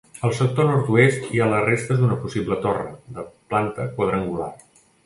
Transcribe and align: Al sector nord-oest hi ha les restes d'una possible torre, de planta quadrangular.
Al 0.27 0.31
sector 0.37 0.67
nord-oest 0.69 1.27
hi 1.27 1.41
ha 1.43 1.49
les 1.51 1.63
restes 1.67 2.01
d'una 2.01 2.17
possible 2.25 2.59
torre, 2.67 2.89
de 3.19 3.31
planta 3.55 3.91
quadrangular. 4.01 4.55